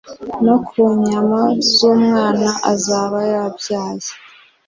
no 0.45 0.55
ku 0.67 0.79
nyama 1.05 1.39
z’umwana 1.75 2.49
azaba 2.71 3.19
yabyaye, 3.33 4.09